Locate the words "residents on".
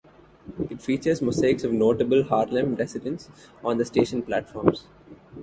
2.73-3.77